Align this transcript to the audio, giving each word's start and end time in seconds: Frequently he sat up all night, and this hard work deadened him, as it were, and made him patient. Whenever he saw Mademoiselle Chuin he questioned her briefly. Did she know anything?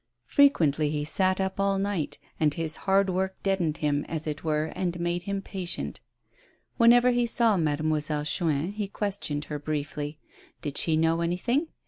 Frequently 0.25 0.89
he 0.89 1.05
sat 1.05 1.39
up 1.39 1.59
all 1.59 1.77
night, 1.77 2.17
and 2.39 2.51
this 2.53 2.75
hard 2.75 3.07
work 3.11 3.35
deadened 3.43 3.77
him, 3.77 4.03
as 4.05 4.25
it 4.25 4.43
were, 4.43 4.71
and 4.75 4.99
made 4.99 5.21
him 5.29 5.43
patient. 5.43 5.99
Whenever 6.77 7.11
he 7.11 7.27
saw 7.27 7.55
Mademoiselle 7.55 8.25
Chuin 8.25 8.71
he 8.71 8.87
questioned 8.87 9.45
her 9.45 9.59
briefly. 9.59 10.17
Did 10.63 10.79
she 10.79 10.97
know 10.97 11.21
anything? 11.21 11.67